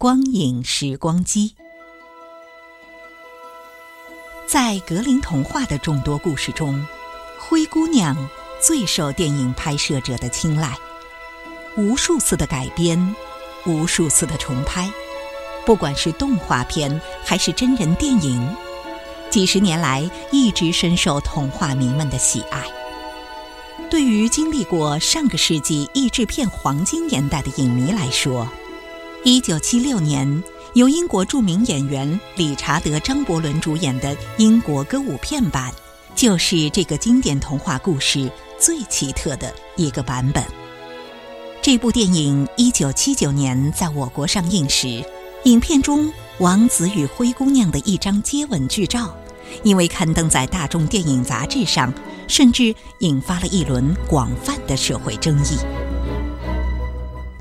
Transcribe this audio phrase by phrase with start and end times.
[0.00, 1.54] 光影时光机》。
[4.46, 6.82] 在格林童话的众多故事中，
[7.38, 8.16] 灰姑娘
[8.62, 10.74] 最受电影拍摄者的青睐。
[11.76, 13.14] 无数次的改编，
[13.66, 14.90] 无数次的重拍，
[15.66, 18.56] 不管是动画片还是真人电影，
[19.28, 22.64] 几十年来一直深受童话迷们的喜爱。
[23.90, 28.48] 对于经历过上个世纪译制片黄金年代的影迷来说，
[29.22, 35.70] 一九七六年由英国著名演员理查德·张伯伦主演的英国歌舞片版，
[36.14, 40.42] 就是这个经典童话故事最奇特的一个版本。
[41.60, 45.04] 这部电影一九七九年在我国上映时，
[45.44, 49.14] 影片中王子与灰姑娘的一张接吻剧照，
[49.62, 51.92] 因为刊登在大众电影杂志上，
[52.26, 55.58] 甚至引发了一轮广泛的社会争议。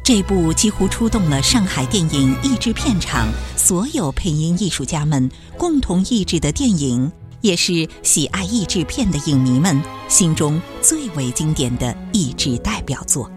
[0.09, 13.29] 这部几乎出动了上海电影译制片厂所有配音艺术家们共同译制的电影，也是喜爱译制片的影迷们心中最为经典的译制代表作。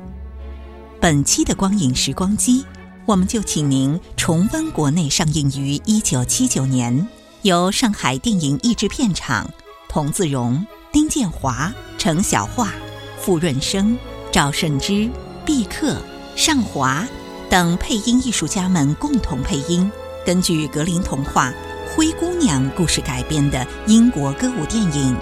[0.98, 2.64] 本期的光影时光机，
[3.04, 7.06] 我们就请您重温国内上映于一九七九年，
[7.42, 9.46] 由上海电影译制片厂
[9.90, 12.72] 童自荣、丁建华、程小桦、
[13.20, 13.94] 傅润生、
[14.30, 15.06] 赵慎之、
[15.44, 15.98] 毕克、
[16.34, 17.06] 尚华
[17.50, 19.90] 等配音艺术家们共同配音，
[20.24, 21.50] 根据格林童话
[21.94, 25.14] 《灰姑娘》故事改编的英国歌舞电影《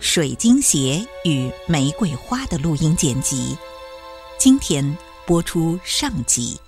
[0.00, 3.56] 水晶鞋与玫瑰花》的录音剪辑。
[4.38, 4.96] 今天
[5.26, 6.58] 播出上集。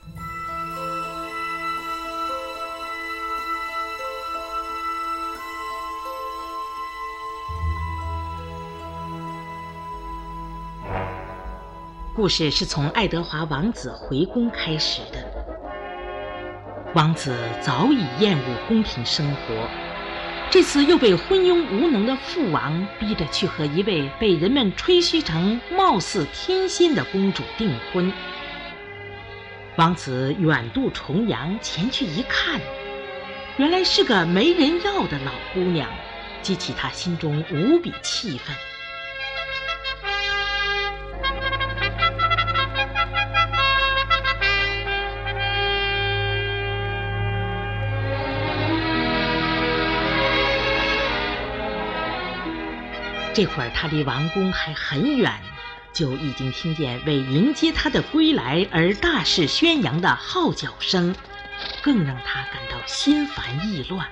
[12.18, 15.24] 故事是从爱德华王子回宫开始的。
[16.92, 19.68] 王子早已厌恶宫廷生活，
[20.50, 28.12] 这次又被昏庸无能的父王逼着去和一位被人们吹嘘成貌似天仙的公主订婚。
[29.76, 32.60] 王子远渡重洋前去一看，
[33.58, 35.88] 原来是个没人要的老姑娘，
[36.42, 38.56] 激起他心中无比气愤。
[53.38, 55.32] 这会儿他离王宫还很远，
[55.93, 61.15] 就已经听见为迎接他的归来而大肆宣扬的号角声，
[61.81, 64.04] 更让他感到心烦意乱。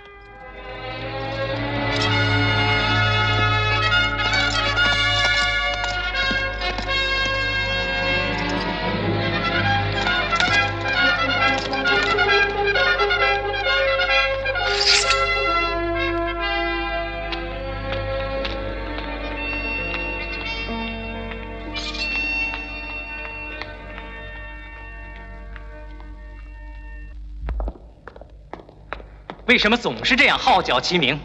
[29.47, 31.19] 为什么总是这样号角齐鸣？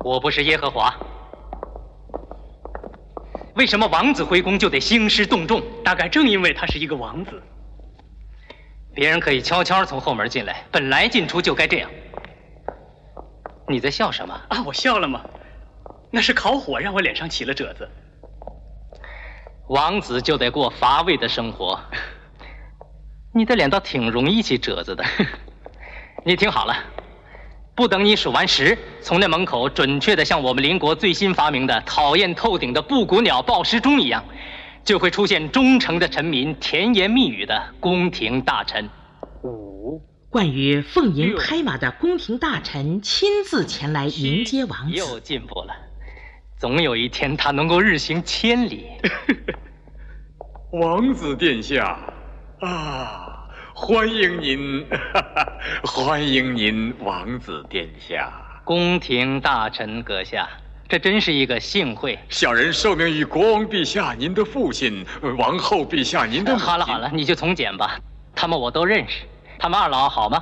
[0.00, 0.94] 我不是耶和华。
[3.54, 5.62] 为什么王子回宫就得兴师动众？
[5.84, 7.42] 大概正因为他是一个王子。
[8.94, 11.90] 别人可以悄悄从后门进来，本来进出就该这样。
[13.68, 14.40] 你在笑什么？
[14.48, 15.20] 啊，我笑了吗？
[16.10, 17.88] 那是烤火让我脸上起了褶子。
[19.68, 21.78] 王子就得过乏味的生活。
[23.34, 25.04] 你的脸倒挺容易起褶子的。
[26.26, 26.74] 你听好了，
[27.74, 34.24] 不等你数完十，从那门口准确的像我们邻国最新发明的讨厌透顶的布谷鸟报时钟一样，
[34.82, 38.88] 就会出现忠诚的臣民甜言蜜语的宫廷大臣。
[39.42, 40.00] 五、
[40.30, 45.76] 关于奉迎拍马的宫廷大臣亲自前来迎接王子，又进步了。
[46.56, 48.86] 总有一天，他能够日行千里。
[50.72, 52.00] 王子殿下，
[52.60, 53.23] 啊，
[53.76, 54.86] 欢迎您，
[55.82, 58.32] 欢迎您，王子殿下。
[58.62, 60.48] 宫廷大臣阁下，
[60.88, 62.16] 这真是一个幸会。
[62.28, 65.04] 小人受命于国王陛下您的父亲，
[65.36, 66.56] 王后陛下您的。
[66.56, 67.98] 好了好了，你就从简吧。
[68.32, 69.24] 他们我都认识。
[69.58, 70.40] 他们二老好吗？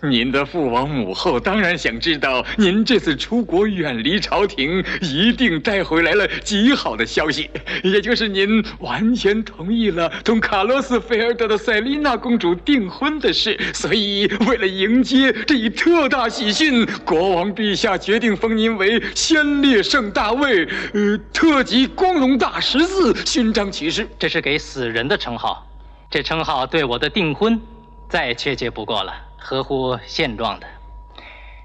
[0.00, 7.50] 您的父王母后当然想知道，您这次出国远离朝廷，一定带回来了极好的消息，
[7.82, 13.58] 也就是您完全同意了同卡洛斯·菲尔德的塞琳娜公主订婚的事。
[13.74, 20.64] 所以，为了迎接这一特大喜讯，国王陛下决定封您为先烈圣大卫，
[20.94, 24.06] 呃，特级光荣大十字勋章骑士。
[24.16, 25.66] 这是给死人的称号，
[26.08, 27.60] 这称号对我的订婚
[28.08, 29.27] 再确切不过了。
[29.38, 30.66] 合乎现状的，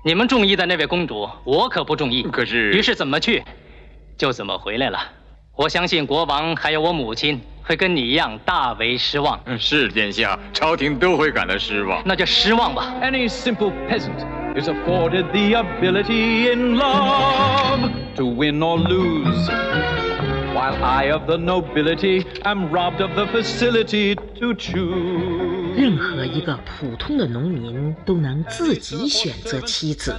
[0.05, 2.23] 你们中意的那位公主，我可不中意。
[2.23, 3.43] 可是，于是怎么去，
[4.17, 4.99] 就怎么回来了。
[5.55, 9.39] 我相信国王还有我母亲会跟你一样大为失望。
[9.59, 12.01] 是殿下，朝廷都会感到失望。
[12.05, 12.93] 那就失望吧。
[13.01, 14.25] Any simple peasant
[14.55, 19.47] is afforded the ability in love to win or lose,
[20.53, 25.62] while I of the nobility am robbed of the facility to choose.
[25.75, 30.13] 任何一个普通的农民都能自己选择妻子，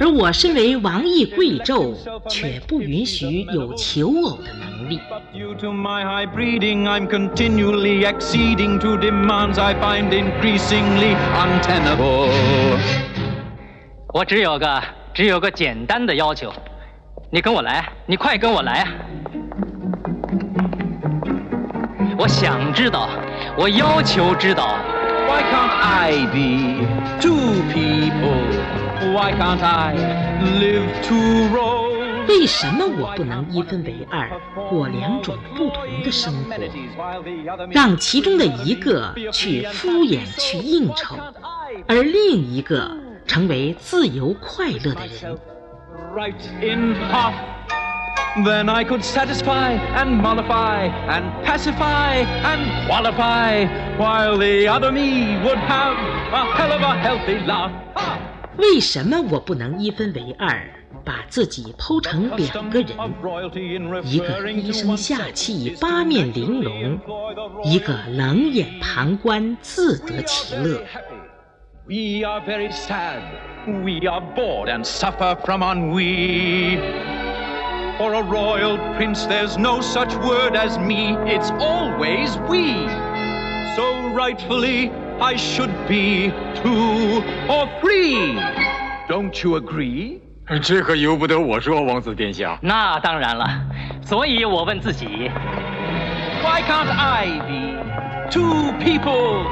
[0.00, 1.94] 而我身为王爷贵胄，
[2.28, 5.00] 却不允许有求偶的能力。
[14.14, 14.82] 我只有个
[15.12, 16.52] 只有个简单的要求，
[17.30, 18.88] 你跟我来，你快跟我来啊！
[22.16, 23.08] 我想知道，
[23.58, 24.78] 我要求知道。
[25.26, 26.86] Why can't I be
[27.20, 28.46] two people?
[29.12, 29.96] Why can't I
[30.60, 32.28] live two roles?
[32.28, 34.30] 为什么我不能一分为二，
[34.70, 36.54] 过两种不同的生活，
[37.72, 41.16] 让其中的一个去敷衍、去应酬，
[41.88, 42.96] 而另一个
[43.26, 45.36] 成为自由快乐的人
[48.43, 53.65] ？Then I could satisfy and mollify and pacify and qualify,
[53.97, 55.95] while the other me would have
[56.33, 57.71] a hell of a healthy laugh.
[58.57, 60.69] 为什么我不能一分为二，
[61.03, 62.89] 把自己剖成两个人？
[64.05, 66.99] 一个低声下气、八面玲珑，
[67.63, 70.83] 一个冷眼旁观、自得其乐。
[71.85, 73.21] We are very sad.
[73.65, 76.79] We are bored and suffer from ennui.
[77.97, 82.87] For a royal prince, there's no such word as me, it's always we.
[83.75, 84.91] So rightfully,
[85.21, 88.35] I should be two or three.
[89.07, 90.19] Don't you agree?
[90.61, 92.57] 这可由不得我说，王子殿下。
[92.61, 93.47] 那当然了，
[94.01, 95.31] 所以我问自己：
[96.43, 99.45] Why can't I be two people?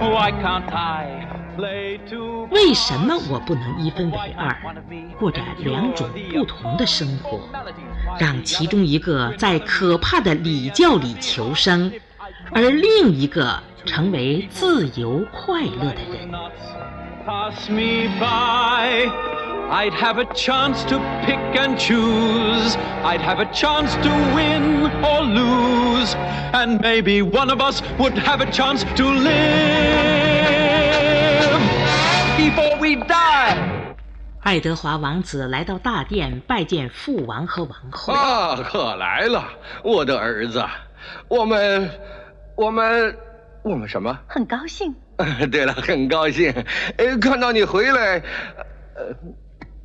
[0.00, 1.23] Why can't I?
[1.57, 4.55] 为什么我不能一分为二，
[5.17, 7.39] 过着两种不同的生活，
[8.19, 11.91] 让其中一个在可怕的礼教里求生，
[12.51, 16.29] 而另一个成为自由快乐的人
[19.67, 22.77] ？I'd have a chance to pick and choose.
[23.03, 26.15] I'd have a chance to win or lose.
[26.53, 30.34] And maybe one of us would have a chance to live.
[32.85, 33.57] We die。
[34.41, 38.13] 爱德华王子来到大殿拜见父王和王后。
[38.13, 39.43] 啊，可来了，
[39.83, 40.63] 我的儿子。
[41.27, 41.89] 我们，
[42.55, 43.17] 我们，
[43.63, 44.15] 我们什么？
[44.27, 44.93] 很高兴。
[45.51, 46.53] 对了，很高兴，
[46.97, 48.21] 呃，看到你回来。
[48.95, 49.15] 呃，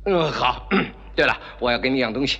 [0.05, 0.69] 嗯，好。
[1.15, 2.39] 对了，我要给你样东西。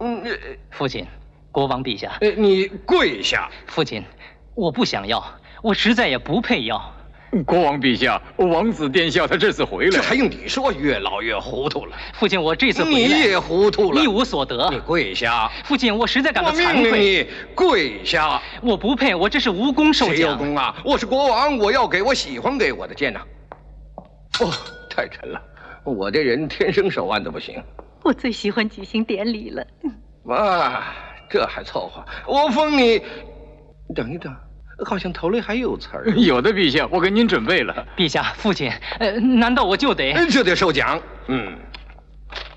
[0.00, 0.24] 嗯，
[0.70, 1.06] 父亲，
[1.52, 2.18] 国王陛下。
[2.20, 3.48] 呃，你跪下。
[3.66, 4.02] 父亲，
[4.56, 5.24] 我不想要，
[5.62, 6.92] 我实在也不配要。
[7.46, 10.72] 国王陛下，王子殿下，他这次回来，这还用你说？
[10.72, 11.96] 越老越糊涂了。
[12.14, 14.68] 父亲，我这次回来，你也糊涂了，一无所得。
[14.70, 15.48] 你跪下！
[15.64, 16.64] 父亲，我实在感到惭愧。
[16.64, 18.42] 我命令你跪下！
[18.62, 20.16] 我不配，我这是无功受奖。
[20.16, 20.74] 谁有功啊？
[20.84, 23.20] 我是国王，我要给我喜欢给我的剑呢。
[24.40, 24.50] 哦，
[24.90, 25.40] 太沉了，
[25.84, 27.62] 我这人天生手腕子不行。
[28.02, 29.64] 我最喜欢举行典礼了。
[30.28, 30.94] 啊，
[31.30, 32.04] 这还凑合。
[32.26, 33.00] 我封你，
[33.94, 34.34] 等一等。
[34.84, 36.10] 好像头里还有词儿。
[36.16, 37.86] 有的，陛下，我给您准备了。
[37.96, 41.00] 陛下，父亲，呃，难道我就得就得受奖？
[41.28, 41.56] 嗯，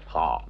[0.05, 0.43] 好，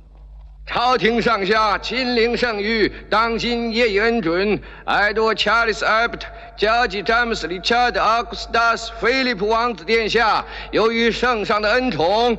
[0.66, 12.38] 朝朝廷上下亲临圣谕，当今业已恩准，埃多查理斯·艾伯特、加吉詹姆斯·理查德·阿古斯塔斯·菲利普王子殿下，由于圣上的恩宠，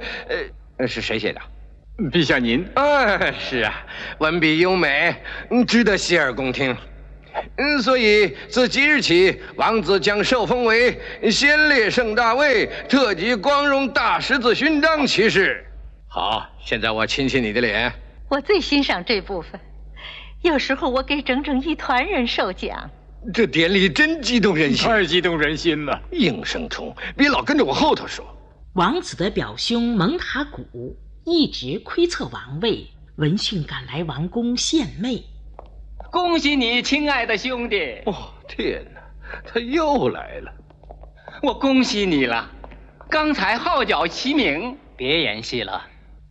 [0.79, 1.41] 呃，是谁写的？
[2.13, 2.65] 陛下您？
[2.75, 3.75] 哎，是啊，
[4.19, 5.17] 文笔优美，
[5.67, 6.77] 值得洗耳恭听。
[7.59, 11.01] 嗯，所以自即日起，王子将受封为
[11.31, 15.65] 先烈圣大卫特级光荣大十字勋章骑士。
[16.09, 17.93] 好，现在我亲亲你的脸。
[18.29, 19.61] 我最欣赏这部分，
[20.43, 22.91] 有时候我给整整一团人授奖。
[23.33, 26.01] 这典礼真激动人心，太激动人心了。
[26.13, 28.25] 应声虫，别老跟着我后头说。
[28.75, 32.87] 王子的表兄蒙塔古一直窥测王位，
[33.17, 35.25] 闻讯赶来王宫献媚。
[36.15, 38.01] 恭喜你，亲爱的兄弟！
[38.07, 38.15] 哦，
[38.47, 39.01] 天哪，
[39.45, 40.53] 他又来了！
[41.43, 42.49] 我恭喜你了，
[43.11, 44.79] 刚才号角齐鸣。
[44.97, 45.85] 别演戏了。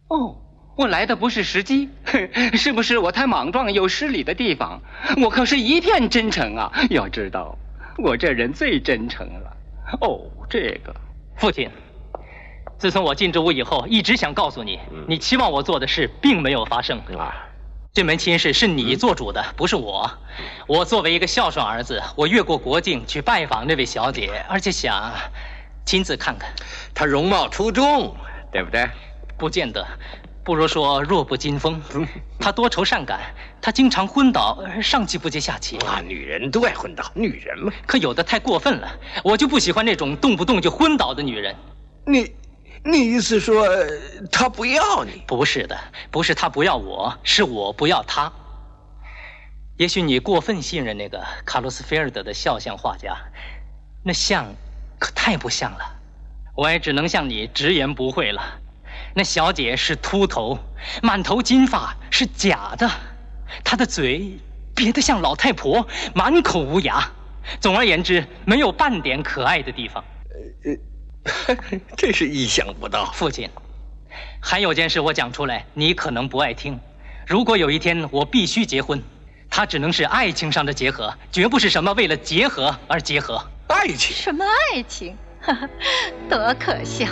[0.07, 0.37] 哦，
[0.77, 1.89] 我来的不是时机，
[2.55, 4.79] 是不是我太莽撞有失礼的地方？
[5.21, 6.71] 我可是一片真诚啊！
[6.89, 7.57] 要知道，
[7.97, 9.57] 我这人最真诚了。
[9.99, 10.95] 哦，这个，
[11.35, 11.69] 父亲，
[12.77, 17.49] 自从我进这屋以后，一直想告诉你，你期望我做的事并没有发生啊。
[17.93, 20.11] 这门亲事是你做主的，不是我。
[20.65, 25.13] 我作为一个孝顺儿子，我越过国境去拜访那位小姐，而且想
[25.85, 26.51] 亲自看看。
[26.95, 28.15] 她容貌出众，
[28.51, 28.89] 对不对？
[29.37, 29.85] 不见得，
[30.43, 31.79] 不如说弱不禁风。
[32.41, 33.19] 她多愁善感，
[33.61, 35.77] 她经常昏倒，上气不接下气。
[35.85, 37.71] 啊，女人都爱昏倒，女人嘛。
[37.85, 38.91] 可有的太过分了，
[39.23, 41.55] 我就不喜欢那种动不动就昏倒的女人。
[42.07, 42.33] 你。
[42.85, 43.65] 你意思说
[44.29, 45.23] 他不要你？
[45.25, 45.79] 不是的，
[46.11, 48.31] 不是他不要我，是我不要他。
[49.77, 53.15] 也许你过分信任那个卡洛斯菲尔德的肖像画家，
[54.03, 54.53] 那像
[54.99, 55.79] 可太不像了。
[56.55, 58.59] 我也只能向你直言不讳了。
[59.15, 60.59] 那小姐是秃头，
[61.01, 62.89] 满头金发，是假的。
[63.63, 64.37] 她的嘴
[64.75, 67.01] 瘪得像老太婆，满口无牙。
[67.61, 70.03] 总而言之，没有半点可爱的地方。
[70.65, 70.92] 呃。
[71.97, 73.49] 真是意想不到，父亲。
[74.39, 76.79] 还有件事我讲出来，你可能不爱听。
[77.25, 79.01] 如果有一天我必须结婚，
[79.49, 83.41] 它只能是爱情上的结合，绝不是什么为了结合而结合。
[83.67, 84.15] 爱情？
[84.15, 85.15] 什么爱情？
[86.29, 87.05] 多可笑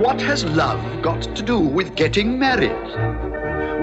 [0.00, 2.70] ！What has love got to do with getting married?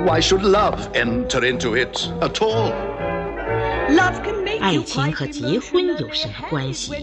[0.06, 2.93] Why should love enter into it at all?
[4.60, 6.94] 爱情和结婚有什么关系？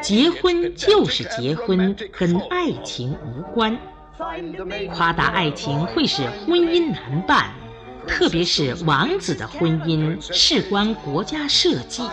[0.00, 3.76] 结婚就是结婚，跟爱情无关。
[4.94, 7.50] 夸大爱情会使婚姻难办，
[8.06, 12.10] 特别是王子的婚姻事关国家社稷。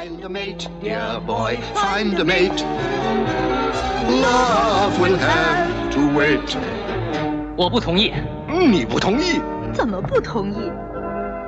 [7.56, 8.14] 我不同意。
[8.48, 9.40] 你不同意？
[9.74, 10.72] 怎么不同意？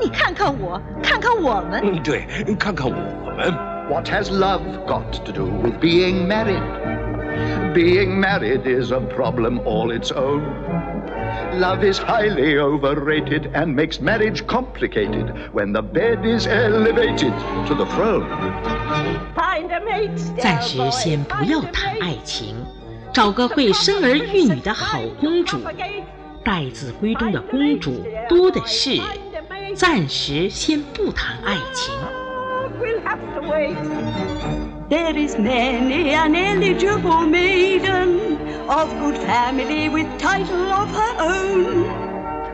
[0.01, 1.81] 你看看我，看看我们。
[1.83, 2.27] 嗯，对，
[2.59, 3.53] 看看我们。
[3.89, 6.63] What has love got to do with being married?
[7.73, 10.43] Being married is a problem all its own.
[11.59, 17.33] Love is highly overrated and makes marriage complicated when the bed is elevated
[17.67, 18.25] to the throne.
[20.39, 22.57] 暂时先不要谈爱情，
[23.13, 25.59] 找个会生儿育女的好公主。
[26.43, 29.01] 待字闺中的公主多的是。
[29.76, 31.94] 暂时先不谈爱情。
[34.90, 38.38] There is many an eligible maiden
[38.68, 41.86] of good family with title of her own.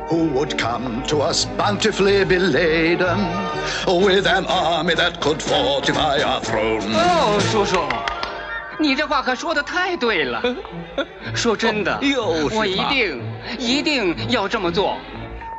[0.09, 3.17] Who would come to us bountifully beladen
[3.86, 6.81] with an army that could fortify our throne?
[6.93, 7.79] 哦，叔叔，
[8.79, 10.41] 你这话可说的太对了。
[11.33, 12.00] 说真的，
[12.53, 13.21] 我一定
[13.57, 14.97] 一定要这么做。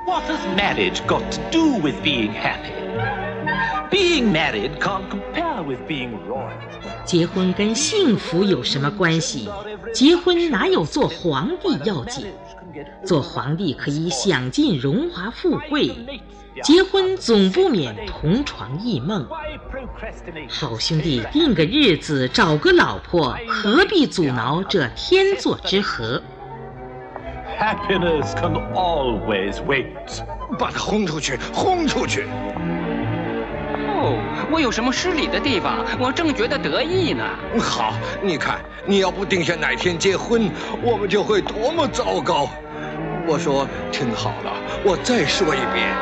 [0.09, 2.73] What has marriage got to do with being happy?
[3.91, 6.51] Being married can't compare with being royal.
[7.05, 9.51] 结婚跟幸福有什么关系？
[9.93, 12.25] 结婚哪有做皇帝要紧？
[13.05, 15.95] 做皇帝可以享尽荣华富贵，
[16.63, 19.29] 结婚总不免同床异梦。
[20.49, 26.23] 好兄弟，定个日子，找个老婆，何必阻挠这天作之合
[27.60, 30.24] ？Happiness can always wait。
[30.58, 32.26] 把他轰出去，轰出去！
[33.96, 34.18] 哦，
[34.52, 35.86] 我有什么失礼的地方？
[36.00, 37.24] 我正觉得得意呢。
[37.60, 42.50] 好，你看，你要不定下哪天结婚，我们就会多么糟糕。
[43.26, 44.52] 我说，听好了，
[44.84, 45.96] 我再说一遍。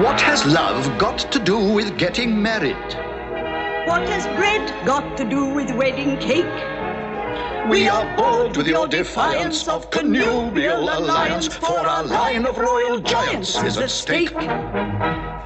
[0.00, 2.76] What has love got to do with getting married?
[3.84, 6.46] What has bread got to do with wedding cake?
[7.69, 13.61] We are bold with your defiance of connubial alliance, for our line of royal giants
[13.61, 14.29] is at stake.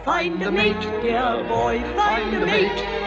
[0.06, 3.02] Find a mate, dear boy, find a mate.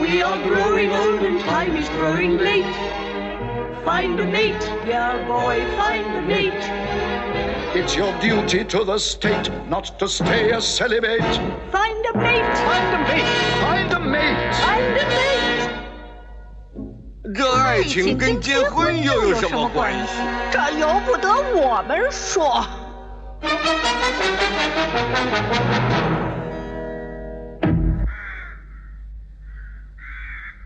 [0.00, 2.74] We are growing old and time is growing late.
[3.84, 6.64] Find a mate, dear boy, find a mate.
[7.74, 11.22] It's your duty to the state not to stay a celibate.
[11.72, 13.24] Find a mate, find a mate,
[13.62, 15.57] find a mate, find a mate.
[17.34, 20.14] 这爱情跟结婚又有什么关系？
[20.50, 22.66] 这由不得我们说。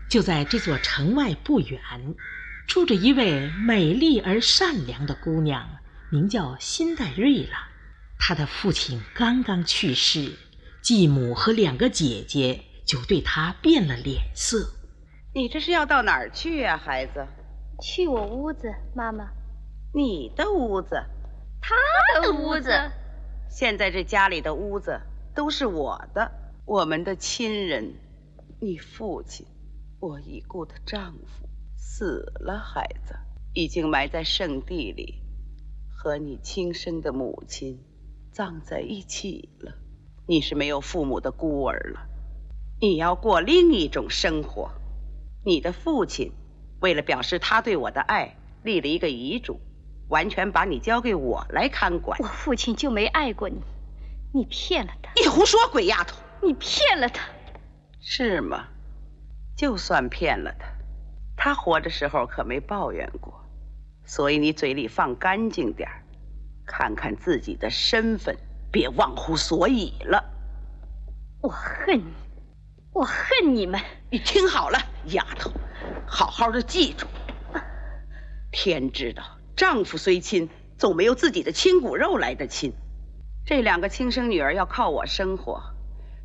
[0.09, 1.81] 就在这座城外不远，
[2.65, 5.67] 住着一位美丽而善良的姑娘，
[6.09, 7.67] 名叫辛黛瑞拉。
[8.17, 10.31] 她的父亲刚刚去世，
[10.81, 14.75] 继母和两个姐姐就对她变了脸色。
[15.35, 17.25] 你这是要到哪儿去呀，孩子？
[17.81, 19.31] 去我屋子，妈妈。
[19.91, 21.03] 你的屋子？
[21.59, 22.69] 他的屋子。
[23.49, 25.01] 现在这家里的屋子
[25.33, 26.31] 都是我的，
[26.65, 27.95] 我们的亲人，
[28.61, 29.47] 你父亲。
[29.99, 33.15] 我已故的丈夫死了，孩子
[33.53, 35.23] 已经埋在圣地里，
[35.89, 37.83] 和你亲生的母亲
[38.31, 39.73] 葬在一起了。
[40.27, 42.07] 你是没有父母的孤儿了，
[42.79, 44.69] 你要过另一种生活。
[45.45, 46.31] 你的父亲
[46.79, 49.59] 为了表示他对我的爱，立了一个遗嘱，
[50.09, 52.17] 完全把你交给我来看管。
[52.21, 53.61] 我父亲就没爱过你，
[54.33, 55.11] 你骗了他。
[55.21, 56.17] 你胡说，鬼丫头！
[56.41, 57.23] 你骗了他，
[58.01, 58.67] 是吗？
[59.55, 60.65] 就算骗了他，
[61.37, 63.45] 他活着时候可没抱怨过，
[64.03, 65.89] 所以你嘴里放干净点
[66.65, 68.37] 看看自己的身份，
[68.71, 70.23] 别忘乎所以了。
[71.41, 72.13] 我恨你，
[72.93, 73.81] 我恨你们！
[74.11, 75.51] 你听好了，丫头，
[76.05, 77.07] 好好的记住。
[78.51, 79.23] 天知道，
[79.55, 80.47] 丈夫虽亲，
[80.77, 82.71] 总没有自己的亲骨肉来的亲。
[83.47, 85.59] 这两个亲生女儿要靠我生活。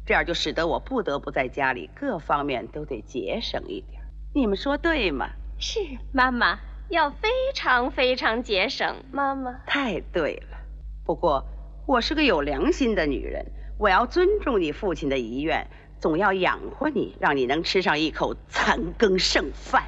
[0.05, 4.03] 这样就使得我不得不在家里各方面都得节省一点，
[4.35, 5.31] 你们说对吗？
[5.59, 5.81] 是，
[6.13, 6.59] 妈妈
[6.91, 9.05] 要非常非常节省。
[9.11, 10.59] 妈妈，太对了。
[11.07, 11.47] 不过
[11.87, 13.47] 我是个有良心的女人，
[13.79, 15.67] 我要尊重你父亲的遗愿，
[16.01, 19.85] 总要养活你，让你能吃上一口残羹剩饭。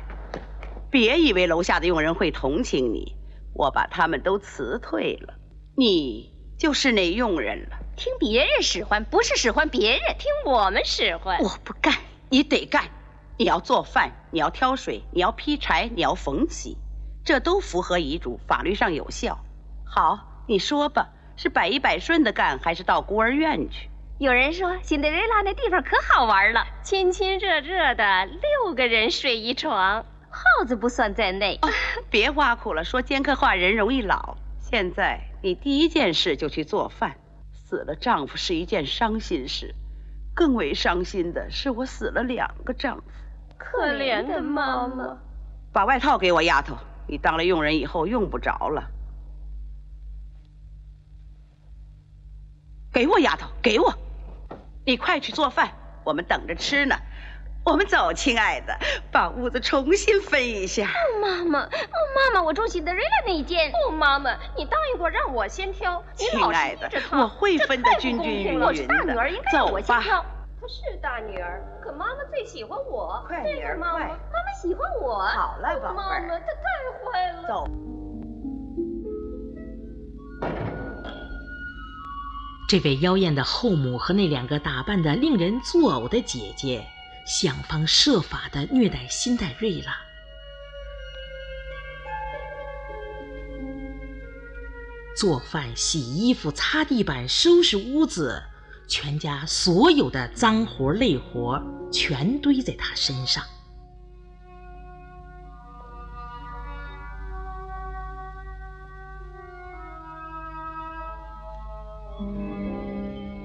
[0.90, 3.16] 别以为楼下的佣人会同情你，
[3.55, 5.35] 我把他们都辞退了，
[5.77, 7.77] 你就是那佣人了。
[7.96, 11.38] 听别人使唤，不是使唤别人，听我们使唤。
[11.40, 11.94] 我不干，
[12.29, 12.85] 你得干。
[13.37, 16.77] 你要做饭，你要挑水，你要劈柴，你要缝洗，
[17.25, 19.38] 这都符合遗嘱，法律上有效。
[19.85, 23.89] 好，你说吧，是百依百顺的干，还是到孤儿院去？
[24.21, 31.59] 有人说，辛德瑞拉那地方可好玩了，亲亲热热的，六个人睡一床，耗子不算在内。
[32.11, 34.37] 别挖苦了，说尖刻话，人容易老。
[34.59, 37.17] 现在你第一件事就去做饭。
[37.51, 39.75] 死了丈夫是一件伤心事，
[40.35, 43.05] 更为伤心的是我死了两个丈夫。
[43.57, 45.17] 可怜的妈妈，
[45.73, 46.77] 把外套给我，丫头，
[47.09, 48.91] 你当了佣人以后用不着了。
[52.93, 53.95] 给我，丫头，给我，
[54.85, 55.71] 你快去做饭，
[56.05, 56.97] 我们等着吃呢。
[57.62, 58.75] 我们走，亲爱的，
[59.12, 60.87] 把屋子重新分一下。
[60.87, 61.69] 哦，妈妈，哦，
[62.16, 63.71] 妈妈，我住喜德瑞拉那一间。
[63.71, 66.03] 哦，妈妈，你答应过让我先挑。
[66.14, 68.66] 亲爱的，我会分的均均匀匀的。
[68.66, 70.25] 我是大女儿，应该我先挑。
[70.59, 73.23] 她是大女儿，可妈妈最喜欢我。
[73.29, 73.93] 快，女儿，妈！
[73.93, 75.19] 妈妈喜欢我。
[75.19, 76.40] 好了，宝贝妈妈，她太
[77.05, 77.47] 坏了。
[77.47, 77.69] 走。
[82.71, 86.87] 这位妖艳的后母和那两个打扮的令人作呕的姐姐。
[87.27, 89.93] 想方设法的虐待辛黛瑞拉，
[95.17, 98.41] 做饭、洗衣服、擦地板、收拾屋子，
[98.87, 101.61] 全家所有的脏活累活
[101.93, 103.43] 全堆在她身上。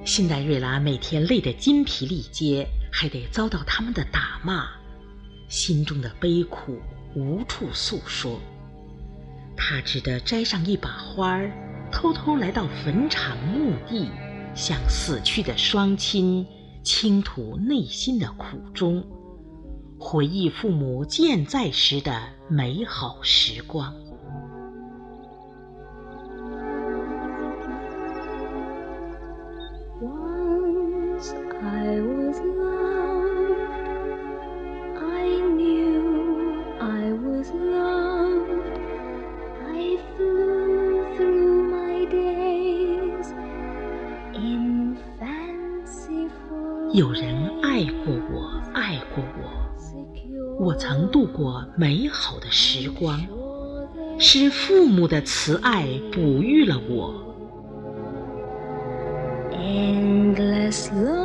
[0.06, 2.65] 辛黛瑞拉每天累得筋疲力竭。
[2.98, 4.70] 还得遭到他们的打骂，
[5.50, 6.80] 心中的悲苦
[7.13, 8.39] 无处诉说。
[9.58, 11.52] 他只得摘上一把花儿，
[11.91, 14.10] 偷偷来到坟场墓地，
[14.56, 16.48] 向死去的双亲
[16.84, 19.06] 倾吐内心的苦衷，
[20.00, 23.94] 回忆父母健在时的美好时光。
[46.95, 53.21] 有人爱过我，爱过我，我曾度过美好的时光，
[54.17, 57.13] 是父母的慈爱哺育了我。
[59.51, 61.25] Endless love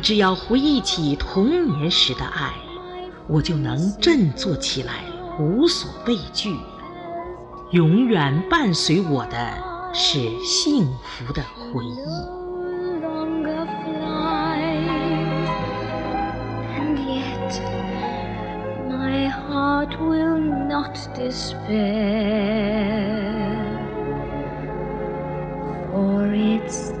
[0.00, 2.52] 只要回忆起童年时的爱，
[3.28, 5.04] 我就能振作起来，
[5.38, 6.56] 无所畏惧。
[7.70, 9.38] 永远伴随我的
[9.92, 12.40] 是幸福的回忆。
[19.48, 21.70] Heart will not despair,
[25.90, 26.92] for it's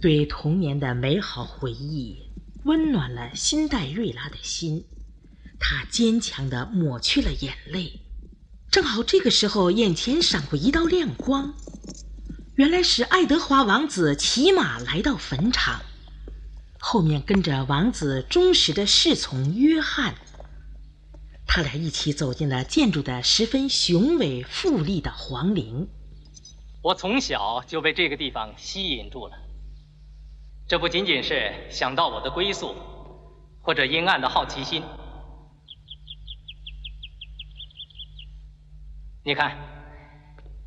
[0.00, 2.16] 对童年的美好回忆，
[2.64, 4.86] 温暖了辛黛瑞拉的心。
[5.58, 8.00] 她坚强地抹去了眼泪。
[8.70, 11.52] 正好这个时候，眼前闪过一道亮光，
[12.54, 15.82] 原来是爱德华王子骑马来到坟场，
[16.78, 20.14] 后面跟着王子忠实的侍从约翰。
[21.46, 25.88] 他俩一起走进了建筑的十分雄伟富丽的皇陵。
[26.80, 29.36] 我从小就被这个地方吸引住了。
[30.70, 32.76] 这不仅仅是想到我的归宿，
[33.60, 34.84] 或者阴暗的好奇心。
[39.24, 39.56] 你看，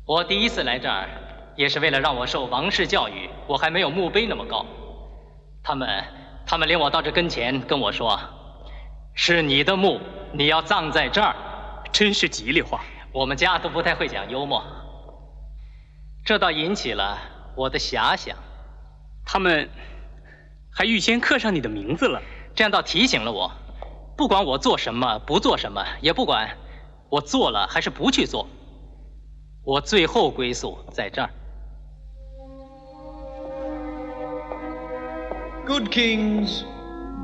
[0.04, 1.08] 我第一次来这儿，
[1.56, 3.30] 也是为了让我受王室教育。
[3.46, 4.66] 我还没有墓碑那么高。
[5.62, 6.04] 他们，
[6.44, 8.20] 他们领我到这跟前，跟我说
[9.16, 9.98] ：“是你的墓，
[10.34, 11.34] 你要葬在这儿。”
[11.90, 12.84] 真是吉利话。
[13.10, 14.62] 我们家都不太会讲幽默，
[16.26, 17.16] 这倒引起了
[17.56, 18.36] 我的遐想。
[19.24, 19.70] 他们
[20.76, 22.20] 还预先刻上你的名字了，
[22.52, 23.52] 这样倒提醒了我，
[24.16, 26.50] 不管我做什么，不做什么，也不管
[27.08, 28.48] 我做了还是不去做，
[29.64, 31.30] 我最后归宿在这儿。
[35.64, 36.64] Good kings,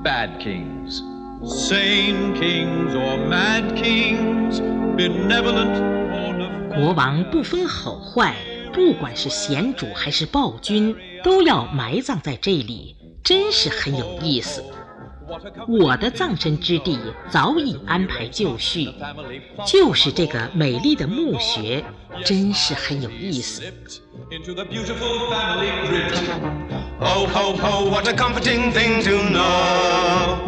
[0.04, 1.02] bad kings,
[1.42, 4.60] sane kings or mad kings,
[4.96, 5.74] benevolent
[6.12, 6.74] or nefarious.
[6.74, 8.36] 国王不分好坏，
[8.72, 14.64] 不管是贤主还是暴君，都要埋葬在这里，真是很有意思。
[15.68, 16.98] 我的葬身之地
[17.30, 18.92] 早已安排就绪，
[19.64, 21.84] 就是这个美丽的墓穴，
[22.24, 23.62] 真是很有意思。
[24.30, 26.18] Into the beautiful family crypt.
[26.98, 30.38] Ho, ho, ho, what a comforting thing to know.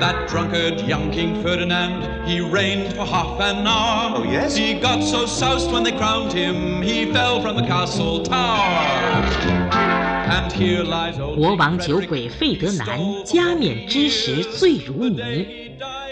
[0.00, 4.16] That drunkard young King Ferdinand, he reigned for half an hour.
[4.16, 4.56] Oh, yes?
[4.56, 9.59] He got so soused when they crowned him, he fell from the castle tower.
[11.36, 15.46] 国王酒鬼费德南加冕之时醉如泥，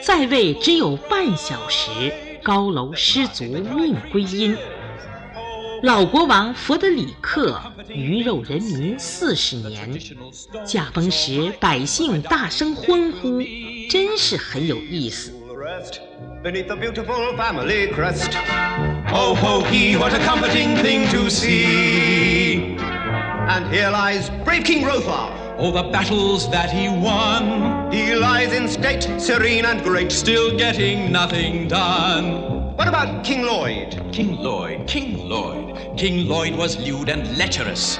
[0.03, 1.91] 在位只有半小时，
[2.43, 4.57] 高楼失足命归阴。
[5.83, 9.99] 老国王弗德里克鱼肉人民四十年，
[10.65, 13.43] 驾崩时百姓大声欢呼，
[13.91, 15.33] 真是很有意思。
[16.43, 18.33] beneath the beautiful family crest.
[19.09, 22.38] Ho, ho, he, what a comforting thing to see.
[23.49, 25.33] And here lies brave King Rothar.
[25.59, 30.13] All the battles that he won, He lies in state, serene and great.
[30.13, 32.77] still getting nothing done.
[32.77, 34.01] What about King Lloyd?
[34.13, 35.99] King Lloyd, King Lloyd.
[35.99, 37.99] King Lloyd was lewd and lecherous,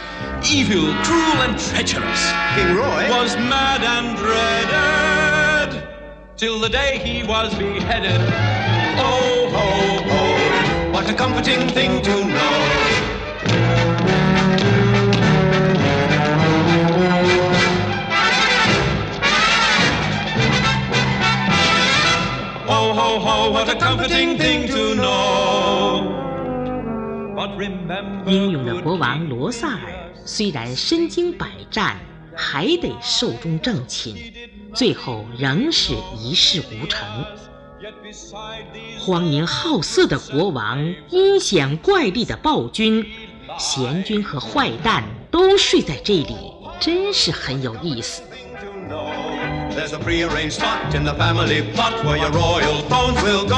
[0.49, 2.31] evil, cruel, and treacherous.
[2.55, 3.09] King Roy?
[3.11, 5.83] Was mad and dreaded,
[6.37, 8.21] till the day he was beheaded.
[9.01, 9.69] Oh, ho,
[10.11, 12.68] ho, What a comforting thing to know.
[28.27, 31.97] 英勇的国王罗萨尔虽然身经百战，
[32.37, 34.15] 还得寿终正寝，
[34.75, 37.09] 最后仍是一事无成。
[39.01, 43.05] 荒淫好色的国王，阴险怪力的暴君，
[43.59, 46.37] 贤君和坏蛋都睡在这里，
[46.79, 48.23] 真是很有意思。
[49.89, 53.57] There's a prearranged spot in the family plot where your royal bones will go.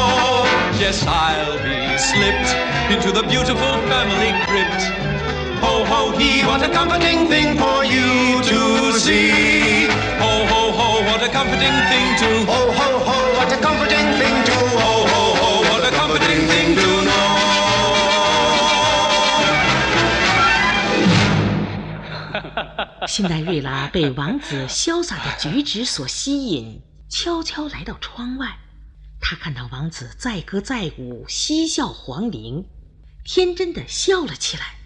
[0.79, 2.55] Yes, I'll be slipped
[2.95, 4.81] into the beautiful family crypt.
[5.59, 9.89] Ho, ho, he, what a comforting thing for you to see.
[10.23, 12.47] Ho, ho, ho, what a comforting thing to.
[12.47, 13.20] Ho, ho, ho,
[23.07, 28.59] 辛黛瑞拉被王子潇洒的举止所吸引，悄悄来到窗外。
[29.21, 32.65] 她看到王子载歌载舞，嬉笑黄龄，
[33.25, 34.77] 天真的笑了起来。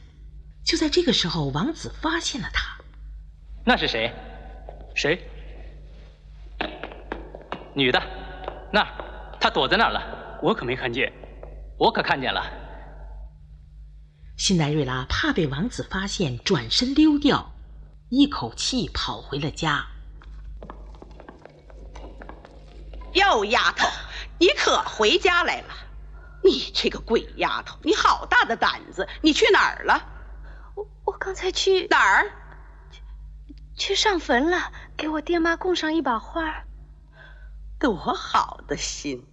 [0.65, 2.77] 就在这个时候，王子发现了她。
[3.65, 4.13] 那是谁？
[4.95, 5.21] 谁？
[7.75, 8.03] 女的。
[8.73, 10.39] 那儿，她躲在那儿了。
[10.43, 11.13] 我可没看见。
[11.79, 12.43] 我可看见了。
[14.37, 17.54] 辛黛瑞拉怕被王子发现，转身溜掉。
[18.11, 19.87] 一口气跑回了家。
[23.15, 23.89] 哟，丫头，
[24.39, 25.75] 你可回家来了！
[26.43, 29.09] 你这个鬼丫头，你好大的胆子！
[29.23, 30.07] 你去哪儿了？
[30.75, 32.31] 我我刚才去哪儿？
[33.77, 36.65] 去上坟了，给我爹妈供上一把花。
[37.79, 39.27] 多好的心！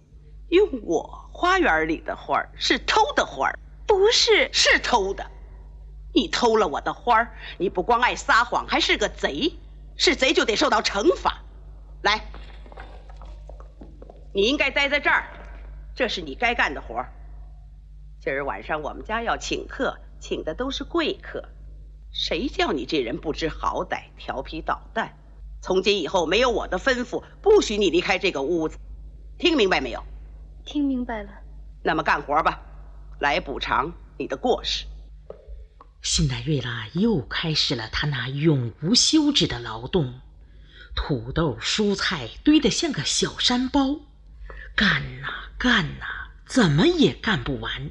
[0.48, 3.52] 用我花园里的花是偷的花
[3.86, 5.30] 不是，是偷的。
[6.14, 9.54] 你偷了我的花儿，你不光爱撒谎，还是个贼。
[9.96, 11.42] 是贼就得受到惩罚。
[12.02, 12.24] 来，
[14.32, 15.26] 你应该待在这儿，
[15.94, 17.12] 这是你该干的活儿。
[18.20, 21.44] 今儿晚上我们家要请客，请的都是贵客。
[22.10, 25.16] 谁叫你这人不知好歹，调皮捣蛋？
[25.60, 28.78] 从今以后没有我的吩咐，不许你离开这个屋子。
[29.38, 30.02] 听明白没有？
[30.64, 31.30] 听明白了。
[31.82, 32.60] 那么干活吧，
[33.20, 34.86] 来补偿你的过失。
[36.02, 40.20] 辛黛瑞拉又开始了她那永无休止的劳动，
[40.96, 44.00] 土豆、蔬菜堆得像个小山包，
[44.74, 46.06] 干呐干呐，
[46.44, 47.90] 怎么也干不完。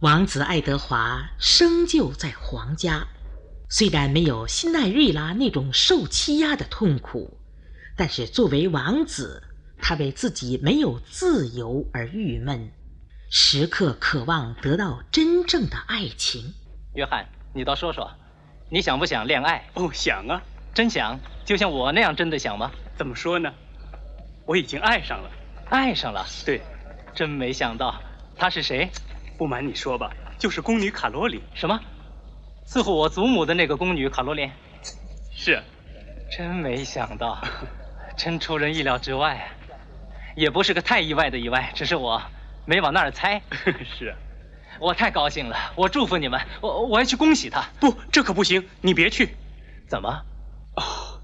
[0.00, 3.06] 王子爱德华生就在皇家，
[3.70, 7.40] 虽然没有辛黛瑞拉那种受欺压的痛苦，
[7.96, 9.42] 但是作为王子，
[9.80, 12.70] 他为自己没有自由而郁闷，
[13.30, 16.52] 时刻渴望得到真正的爱情。
[16.94, 17.26] 约翰。
[17.52, 18.10] 你倒说说，
[18.68, 19.64] 你想不想恋爱？
[19.74, 20.42] 哦，想啊，
[20.74, 22.72] 真想，就像我那样真的想吗？
[22.96, 23.54] 怎么说呢？
[24.46, 25.30] 我已经爱上了，
[25.68, 26.26] 爱上了。
[26.44, 26.60] 对，
[27.14, 28.00] 真没想到，
[28.36, 28.90] 她是谁？
[29.36, 31.42] 不瞒你说吧，就是宫女卡罗琳。
[31.54, 31.80] 什么？
[32.66, 34.50] 伺候我祖母的那个宫女卡罗琳？
[35.34, 35.62] 是。
[36.30, 37.40] 真没想到，
[38.14, 39.48] 真出人意料之外，
[40.36, 42.22] 也不是个太意外的意外，只是我
[42.66, 43.40] 没往那儿猜。
[43.98, 44.14] 是。
[44.80, 47.68] 我太高兴了，我祝福你们，我我要去恭喜他。
[47.80, 49.34] 不，这可不行，你别去。
[49.88, 50.08] 怎么？
[50.76, 51.20] 哦，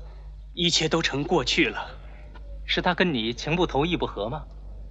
[0.55, 1.87] 一切都成过去了。
[2.67, 4.43] 是他跟你情不投意不合吗？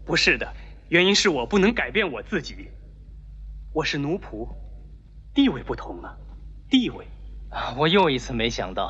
[0.06, 0.54] 不是的，
[0.89, 2.69] 原因是我不能改变我自己。
[3.73, 4.47] 我是奴仆，
[5.34, 6.15] 地位不同啊，
[6.69, 7.06] 地位。
[7.49, 8.89] 啊，我又一次没想到，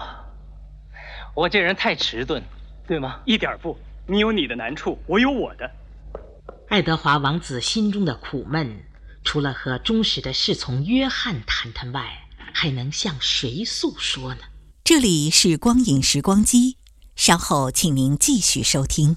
[1.36, 2.42] 我这人太迟钝，
[2.86, 3.22] 对吗？
[3.26, 5.72] 一点不，你有你的难处，我有我的。
[6.70, 8.84] 爱德华王子心中的苦闷。
[9.24, 14.42] 除了和忠实的侍从约翰谈谈外，还能向谁诉说呢？
[14.84, 16.78] 这里是光影时光机，
[17.16, 19.16] 稍后请您继续收听。